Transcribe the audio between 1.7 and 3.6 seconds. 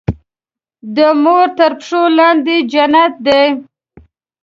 پښو لاندې جنت دی.